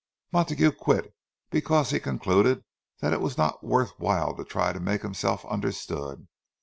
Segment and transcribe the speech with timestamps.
[0.31, 1.13] Montague quit,
[1.51, 2.63] because he concluded
[3.01, 6.27] that it was not worth while to try to make himself understood.